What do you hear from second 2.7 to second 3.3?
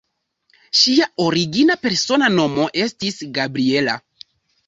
estis